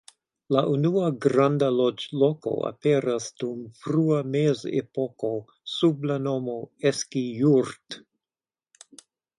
[0.55, 5.33] La unua granda loĝloko aperas dum frua mezepoko
[5.77, 6.59] sub la nomo
[6.93, 8.03] "Eski-Jurt".